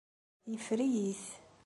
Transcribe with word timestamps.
Yeffer-iyi-t. 0.51 1.25